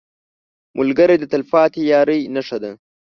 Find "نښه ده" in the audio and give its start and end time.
2.35-2.71